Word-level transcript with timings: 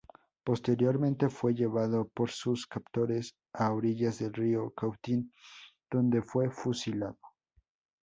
Posteriormente, 0.43 1.29
fue 1.29 1.53
llevado 1.53 2.07
por 2.07 2.31
sus 2.31 2.65
captores 2.65 3.35
a 3.53 3.71
orillas 3.71 4.17
del 4.17 4.33
río 4.33 4.71
Cautín 4.71 5.31
donde 5.91 6.23
fue 6.23 6.49
"fusilado". 6.49 7.19